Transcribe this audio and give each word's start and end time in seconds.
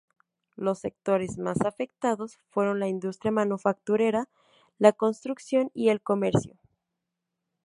Los 0.55 0.79
sectores 0.79 1.37
más 1.37 1.61
afectados 1.61 2.39
fueron 2.49 2.79
la 2.79 2.87
industria 2.87 3.31
manufacturera, 3.31 4.29
la 4.79 4.93
construcción 4.93 5.69
y 5.75 5.89
el 5.89 6.01
comercio. 6.01 6.57